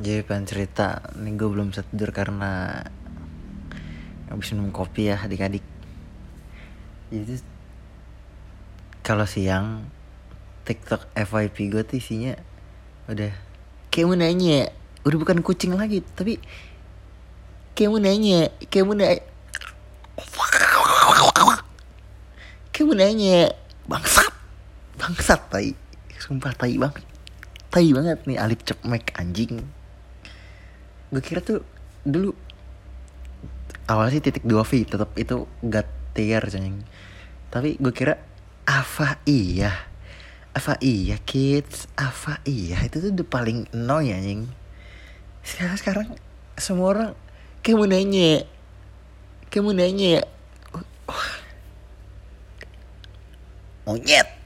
[0.00, 2.80] Jadi pengen cerita Nih gue belum bisa tidur karena
[4.32, 5.60] Habis minum kopi ya adik-adik.
[7.12, 7.44] Jadi
[9.04, 9.84] Kalau siang
[10.64, 12.32] TikTok FYP gue tuh isinya
[13.12, 13.36] Udah
[13.92, 14.72] Kayak mau nanya
[15.04, 16.40] Udah bukan kucing lagi Tapi
[17.76, 19.20] Kayak mau nanya Kayak mau nanya.
[22.72, 23.52] Kayak nanya
[23.84, 24.32] Bangsat
[24.96, 25.76] Bangsat tai.
[26.16, 27.04] Sumpah tai banget
[27.68, 29.60] Tai banget nih Alip cepmek anjing
[31.12, 31.60] gue kira tuh
[32.02, 32.32] dulu
[33.86, 36.82] awalnya sih titik dua V tetap itu gak tier ceng
[37.52, 38.16] tapi gue kira
[38.64, 39.72] apa iya.
[40.56, 41.84] Apa iya kids.
[42.00, 44.48] Apa iya itu tuh udah paling annoy anjing.
[45.44, 46.08] Sekarang sekarang
[46.56, 47.10] semua orang
[47.60, 48.48] kayak mau nanya.
[49.52, 50.24] Kayak mau nanya.
[53.82, 54.41] Monyet